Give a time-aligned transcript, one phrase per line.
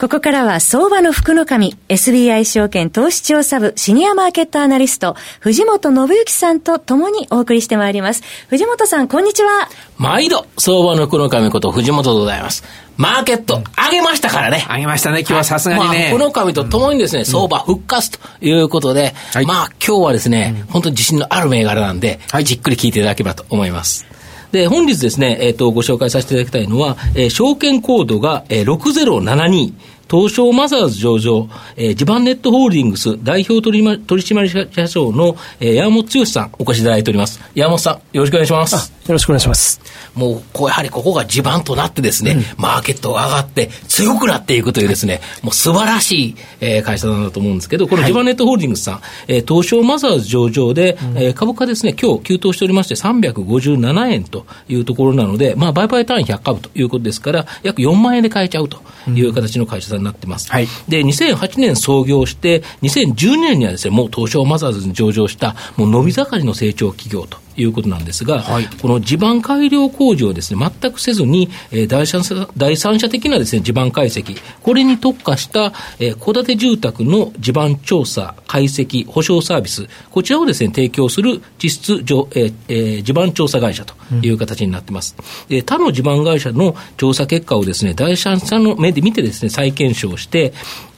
[0.00, 8.22] ここからは相場の福の神、SBI 証券投資調査部シニアマーケットアナリスト、藤本信之さんと共にお送りしてまいります。
[8.48, 9.68] 藤本さん、こんにちは。
[9.98, 12.64] 毎度、相場の福の神こと藤本でございます。
[12.96, 14.64] マーケット、上げましたからね。
[14.70, 15.86] 上げましたね、今日はさすがにね。
[15.86, 24.06] まあ、福の神と共にですね、相場復活ということで、はい、まあ今日はですね、本当に自信のある銘柄なんで、はい、じっくり聞いていただければと思います。
[24.52, 29.72] で、本日ですね、えっ、ー、と、ご紹介させていただきたいのは、えー、証券コードが、えー、6072、
[30.10, 37.40] 東証マザーズ上場、えー、地盤ネットホールディングス代表取締役社長の、えー、山本剛さんお越しいただいております。
[37.54, 38.92] 山本さん、よろしくお願いします。
[39.10, 39.80] よろしくお願いします。
[40.14, 60.48] もう、こう、やはりここが地盤となってですね、うん、マーケットが上がって強くなっていくというですね、もう素晴らしい、えー、会社なんだと思うんですけど、この地盤ネットホールディングスさん、はい、えー、東証マザーズ上場で、うん、えー、株価ですね、今日急騰しておりまして357円というところなので、まあ、売買単位100株ということですから、約4万円で買えちゃうという形の会社さんになってます。
[60.48, 60.68] うん、はい。
[60.88, 85.16] で、2008年創業して、2012年にはですね、もう東証マザーズに上場した、もう伸び盛りの成長企業ということなんですが、はい、この地盤改良工事をですね、全くせずに、えー、第三者第三者的なですね、地盤解析、これに特化した、えー、戸建て住宅の地盤調査、解析、保証サービス、こちらをですね、提供する実質、えーえー、地盤調査会社という形になっています。
[85.48, 90.52] うん、他の地盤会社の調査結果をですね、第三者の目で見てですね、再検証して、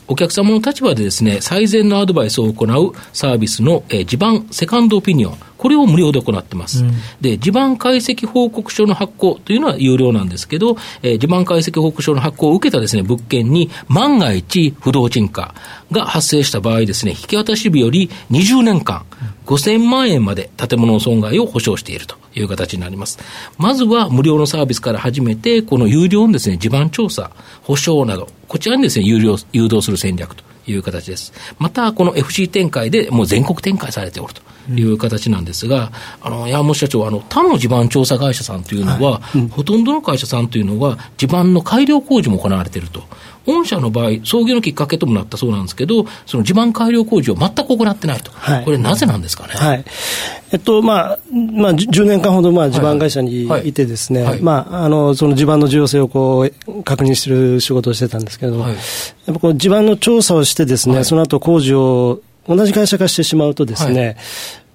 [0.09, 6.83] お客様の立場でですね、最善のアドバイスを行うサービスの、えー、地盤セカンドオピニオン、これを無料で行ってます。
[6.83, 15.55] うん、で、地盤解析報告書の発行というのは有料なんですけど、えー、地盤解析報告書の発行を受けたですね、物件に万が一不動沈下
[15.93, 19.05] が発生した場合ですね、引き渡し日より20年間、
[19.47, 23.21] 5000万円まで建物の損害を保証しているという形になります。
[23.57, 27.31] まずは無料のサービスから始めて、この有料のですね、地盤調査、
[27.63, 31.33] 保証など、こちらにですね、有料、誘導する戦略という形です。
[31.59, 34.43] また、この FC 展開でもう全国展開されておると
[34.73, 43.03] いう形なんですが、あの山本社長、あの他の地盤調査会社さんというのは、はいうん、ほとんどの会社さんというのは、地盤の改良工事も行われていると。
[43.47, 49.55] 御社の場合、創業のきっかけともなったそうなんですけど、その地盤改良工事を全く行ってないと、はい、これ、なぜなんですかね？
[49.55, 49.85] はい。
[50.53, 64.17] えっとまあまあ、10年間ほどまあ地盤会社にいて、ですね、まあ、あのその地盤の重要性をこう確認する仕事をしてたんですけれども、はい、やっぱこう地盤の調査をして、ですね、その後工事を同じ会社化してしまうとですね、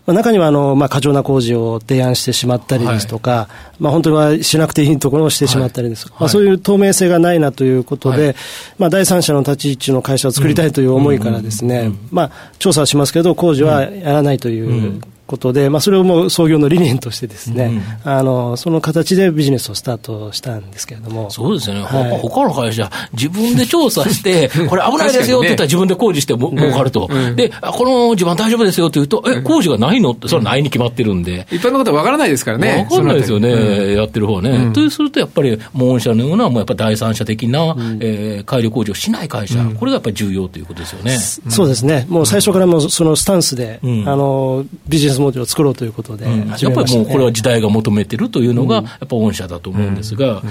[0.08, 6.06] まあ、中にはあの、まあ、過剰な工事を提案してしまったりですとか、はい、まあ、本当はしなくていいところをしてしまったりです。
[6.06, 8.36] とか、はい、まあ、そういう透明性がないなということで、はい、
[8.80, 21.30] まあ、第三者の立ち位置の会社を作りたいという思いからですね、まあ、調査はしますけど、工事はやらないということで、まあ、それをもう創業の理念としてですね、うん、あのその形でビジネスをスタートしたんですけれども。
[21.30, 30.12] そうですよね、はい、他の会社、自分で調査して、 これ危ないですよって言ったら自分で工事しても、儲かると、うん、でこの地盤大丈夫ですよって言うと、え、工事がないの？
[30.12, 34.72] って、それはないに決まってるんで、一般の方は分からないですからね、分からないですよね、やってる方はね。
[34.74, 41.18] とすると、やっぱり、御社のような、もうやっぱ第三者的な、うん、えー、改良工事をしない会社、これがやっぱり重要ということですよね。
[41.50, 50.42] そうですね、もう最初からもそのスタンスで、あのビジネスモデルを作ろうということで、うん、やっぱりもうこれは時代が求めてるというのが、やっぱ御社だと思うんですが、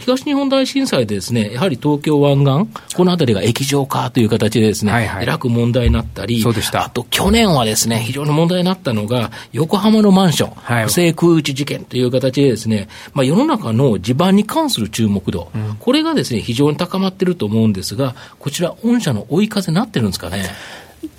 [0.00, 20.44] 東日本大震災でですね、やはり東京湾岸、この辺りが液状化という形でですね、はいはい、えらく問題になったり、あと去年はですね、非常に問題になったのが、横浜のマンション、はい、不正空打ち事件という形でですね、まあ、世の中の地盤に関する注目度、うん、これがですね、非常に高まってると思うんですが、こちら、御社の追い風になってるんですかね？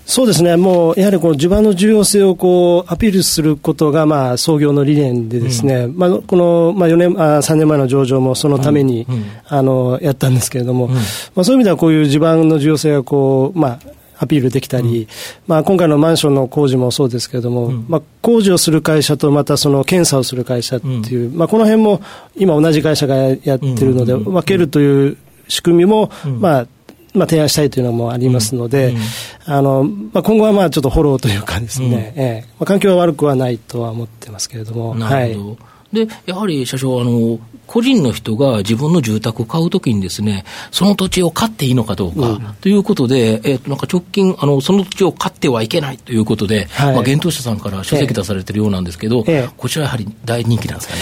[0.06, 9.16] そうですね、もうやはりこの地盤の重要性をこうアピールすることがまあ創業の理念で、ですね、うん、まあ、このまあ4年あ3年前の上場もそのために、うん。
[9.16, 11.02] うん、あのやったんですけれども、ま
[11.41, 13.79] あ、そういう意味ではこういう地盤の重要性がこう、まあ、
[14.20, 15.08] アピールできたり、うん、
[15.46, 22.02] まあ、今回のマンションの工事もそうですけれども、うん、まあ、工事をする会社とまたその検査をする会社っていう、うん、まあ、この辺も
[22.35, 26.68] 今同じ会社がやってるので、分けるという仕組みも、まあ、
[27.17, 28.96] まあ、提案したいというのもありますので、うん。
[28.96, 29.02] うん、
[29.46, 34.93] あのまあ、今後はまあちょっとフォローというかですね、うん、えー、まあ、環境は悪くはないとは思ってますけれども。
[34.93, 35.35] はい、
[35.91, 51.02] でやはり社長あの、個人の人が自分の住宅を買うときにですね、その土地を買っていいのかどうか、うん、ということで、えー、なんか直近あの、その土地を買ってはいけないということで、はい、まあ、現当社さんから書籍出されてるようなんですけど、えー、こちらやはり大人気なんですかね？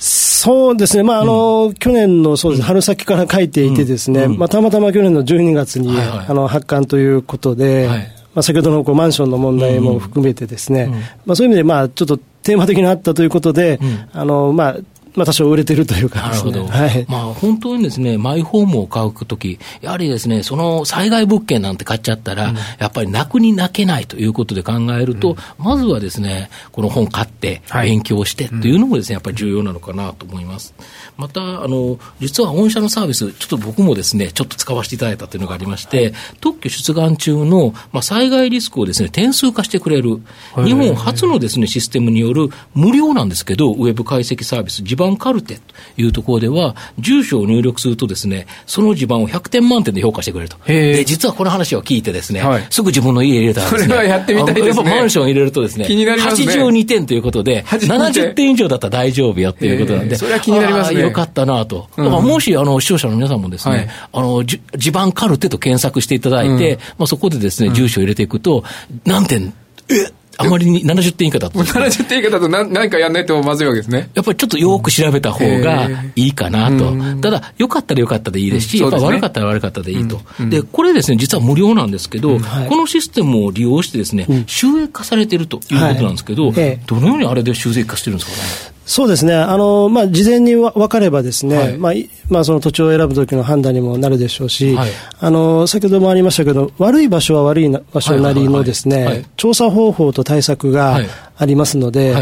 [0.00, 7.98] そうですね、まああの、うん、去年のそうです、春先から書いていてですね、うん、まあ、たまたま去年の12月に、はいはい、あの発刊ということで、はい、
[8.34, 10.86] まあ、先ほどのこうマンションの問題も含めてですね、
[11.26, 13.78] まあ、そういう意味で、まあ、ちょっとテーマ的にあったということで、
[14.14, 14.76] あのまあ、
[15.14, 16.66] まあ、多少売れてるというか、ね、なるほど。
[16.66, 17.06] はい。
[17.08, 30.74] まあ、本当にですね、マイホームを買うとき、やはりですね、その災害物件なんて買っちゃったら、うん、やっぱり泣くに泣けないということで考えると、うん、まずはですね、この本買って、勉強してというのもですね、やっぱり重要なのかなと思います。
[31.16, 40.20] また、あの、実は御社のサービス、ちょっと僕もですね、ちょっと使わせていただいたというのがありまして、特許出願中の、まあ、災害リスクをですね、点数化してくれる、
[40.64, 45.58] 日本初のですね、システムによる無料なんですけど、ウェブ解析サービス、地盤カルテ
[45.96, 50.56] いうところでは、住所を入力するとですね、その地盤を100点満点で評価してくれると。
[50.66, 54.90] で、実はこの話を聞いてですね、はい、すぐ自分の家入れたらですね、これはやってみたいですね。
[54.90, 56.46] マンション入れるとですね、気になりますね。
[56.46, 58.50] 82点ということで、70点。
[58.50, 61.00] 以上だったら大丈夫よっていうことなんで、それは気になりますね。
[61.00, 61.88] よかったなと。
[61.96, 68.64] だからもし、あの、視聴者の皆さんもですね、はい、あの、地盤カルテと検索していただいて、うん、まあそこでですね、住所を入れていくと、
[69.04, 69.52] 何点、
[69.88, 71.64] えあまりに70点以下だと、ね。
[71.64, 74.10] 70点以下だと何何かやんないとまずいわけですね。
[74.14, 76.94] やっぱりちょっとよく調べた方がいいかなと。
[77.20, 80.20] ただ、よかったらよかったでいいですし、やっぱ悪かったら悪かったでいいと。
[80.48, 82.38] で、これですね、実は無料なんですけど、
[82.68, 88.36] このシステムを利用してですね、収益化されてるということなんですけど、どのようにあれで収益化してるんですか
[88.72, 88.79] ね？
[88.86, 91.92] そうですね、あのまあ、事前に分かればですね、はい、まあ
[92.28, 94.90] まあ、その土地を選ぶときの判断にもなるでしょうし、はい、
[95.20, 100.98] あの先ほどもありましたけど、悪い場所は悪い場所なりのですね、調査方法と対策が
[101.36, 102.14] ありますので、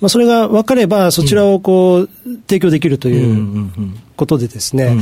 [0.00, 2.08] まあ、それが分かれば、そちらをこう、
[2.46, 3.70] 提供できるという
[4.16, 4.96] ことでですね、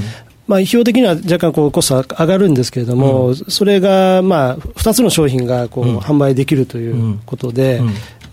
[0.47, 7.81] まあ、費用的には若干こうコスト上がるんですけれども、うん、それがまあ2つの商品がこう販売できるということで、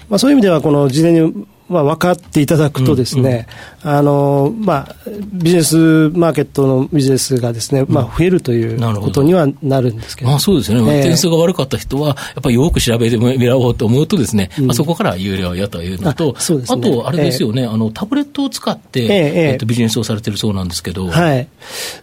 [0.09, 3.47] まあ、そういう意味では、この事前にまあ、分かっていただくとですね、
[3.83, 4.95] うんうん、あの、まあ、
[5.31, 10.31] ビジネスマーケットのビジネスがですね、まあ、増えるということにはなるんですけど。
[10.31, 10.79] まあ、そうですね。
[10.79, 19.09] えー、点数が悪かった人は、やっぱりよく調べてみらおうと思うとですね、うん、まあ、そこから有料やというのと、あね、あと、あれですよね、えー、あの、タブレットを使って、えー、
[19.51, 21.07] えー、とビジネスをされてるそうなんですけど。
[21.07, 21.47] はい。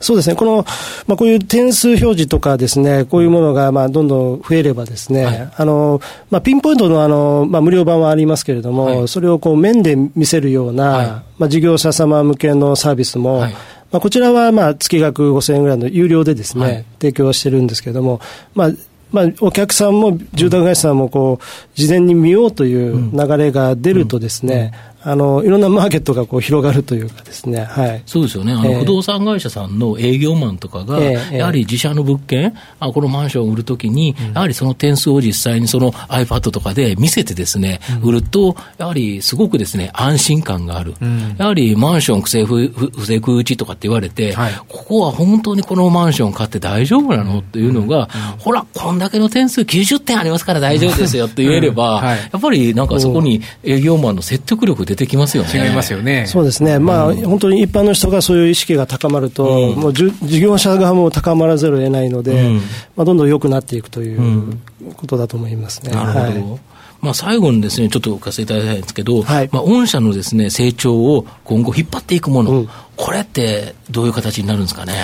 [0.01, 0.37] そうですね。
[0.37, 0.65] この、
[1.07, 11.07] まあ、こういう点数表示とかですね、こういうものが、まあ、どんどん増えればですね、はい、あの、まあ、ピンポイントの、あの、まあ、無料版はありますけれども、はい、それをこう、面で見せせるような、はい、
[11.39, 13.59] まあ、事業者様向けのサービスも、はい、ま
[13.99, 18.21] あ、こちらはまあ月額5000円ぐらいの有料でですね、はい、提供してるんですけれども、
[18.55, 18.71] まあ、
[19.13, 21.45] まあ、お客さんも住宅会社さんもこう
[21.75, 24.73] 事前に見ようという流れが出るとですね、
[25.07, 40.95] あのいろんなマーケットがこう広がるというかですね、はい、そうですよね、あの、不動産会社さんの営業マンとかが、えー、やはり自社の物件、あこのマンションを売るときに、やはりその点数を実際にその iPad とかで見せてですね、売ると、やはりすごくですね、安心感がある。
[41.39, 48.09] やはりマンション不正不不正空打ちとかって言われて、はい、ここは本当にこのマンション買って大丈夫なのっていうのが、
[48.39, 55.67] ほら、こんだけの点数90点ありますから大丈夫ですよって言えれば、はい、やっぱりなんかそこに営業マンの説得力出出てきますよね。
[55.67, 56.27] 違いますよね。
[56.27, 56.79] そうですね。
[56.79, 60.11] まあ、うん、本当に一般の人がそういう意識が高まると、うん、もう事
[60.41, 62.57] 業者側も高まらざるを得ないので、うん、
[62.97, 64.59] まあ、どんどん良くなっていくという
[64.97, 65.93] ことだと思いますね。
[65.93, 66.21] なるほど。
[66.21, 66.61] はい
[66.99, 74.95] まあ、最後にですね、ちょっとお聞かせいただきたいんですけど、はい、まあ、御社のですね、成長を今後引っ張っていくもの、うん、これってどういう形になるんですかね？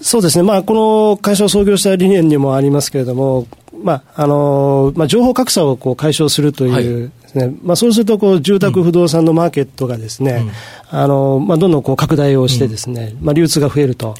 [0.00, 3.46] そうですね、まあ、この会社を創業した理念にもありますけれども、
[3.82, 10.44] まああのまあ、情報格差をこう解消するという、はい、ねまあ、そうするとこう住宅不動産のマーケットがですね、
[10.92, 14.14] うん、あのまあ、どんどんこう拡大をしてですね、うん、まあ、流通が増えると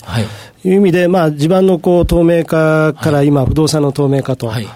[0.65, 0.71] い。
[0.71, 4.49] う意味で、まあ、地盤のこう透明化から今、不動産の透明化と。
[4.49, 4.69] はい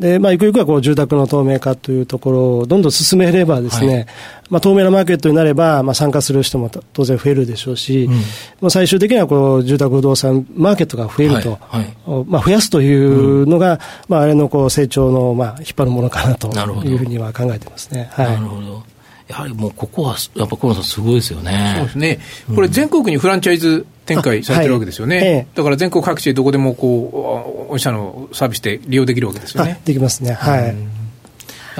[0.00, 4.06] で、まあ、ゆくゆくはこう住宅の透明化というところをどんどん進めればですね、はい、
[4.48, 11.84] まあ、透明なマーケットになれば、まあ、参加する人も当然増えるでしょうし、うん、まあ、最終的にはこう住宅不動産マーケットが増えると、はい。
[12.06, 13.78] はい、まあ、増やすというのが、うん、
[14.08, 16.48] まあ、あれのこう成長のまあ引っ張るものかなと
[16.84, 18.08] いうふうには考えてますね。
[18.12, 18.82] はい、なるほど
[19.30, 21.74] やはりもうここは、やっぱ河野さん、すごいですよね。
[21.76, 22.18] そうですね。
[22.52, 25.16] これ、全国にフランチャイズ展開されてるわけですよね。
[25.16, 29.80] はいええ、だから全国各地でどこでもこう、御社のサービスで利用できるわけですよね。
[29.84, 30.32] できますね。
[30.32, 30.74] はい。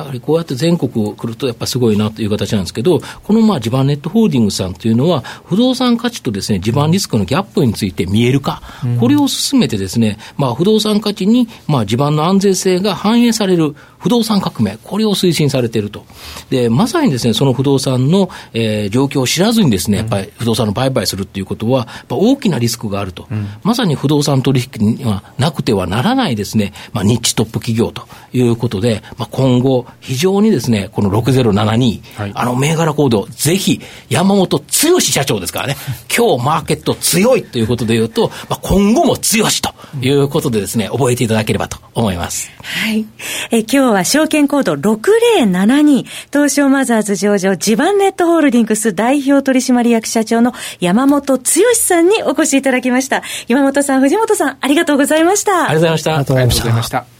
[0.01, 16.05] やはりこうやって全国来るとやっぱすごいなという形なんですけど、このまあ地盤ネットホールディングスさんというのは、不動産価値とですね、地盤リスクのギャップについて見えるか、うん、これを進めてですね、まあ不動産価値にまあ地盤の安全性が反映される不動産革命、これを推進されていると。
[16.49, 23.27] で、まさにですね、その不動産の、えー、状況を知らずにですね、やっぱり不動産の売買するっていうことは、大きなリスクがあると。
[23.31, 35.77] うん、まさに不動産取引にはなくてはならないですね、まあ、ニッチトップ企業ということで、まあ、今後、非常にですね、この6072、はい、あの銘柄コード、ぜひ山本剛社長ですからね、
[36.15, 42.51] 今日マーケット強いということで言うと、まあ、今後も強しということでですね、覚えていただければと思います。
[42.63, 43.07] はい。
[43.51, 51.43] え今日は証券コード6072、東証マザーズ上場ジバンネットホールディングス代表取締役社長の山本剛
[51.75, 53.23] さんにお越しいただきました。
[53.49, 55.69] 山本さん、藤本さん、ありがとうございました。
[55.71, 56.11] ありがとうございました。
[56.11, 57.20] ありがとうございました。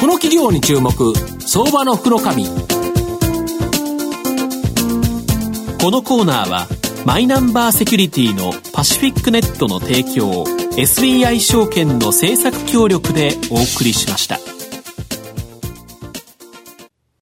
[0.00, 0.92] この企業に注目
[1.40, 2.46] 相場の袋紙
[5.80, 6.66] このコーナーは
[7.04, 10.44] マイナンバーセキュリティのパシフィックネットの提供
[10.76, 14.47] SBI 証券の政策協力でお送りしました。